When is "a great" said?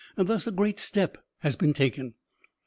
0.47-0.79